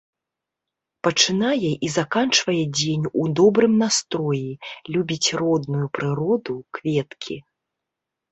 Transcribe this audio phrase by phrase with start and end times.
[1.07, 4.47] Пачынае і заканчвае дзень у добрым настроі,
[4.95, 7.37] любіць родную прыроду, кветкі.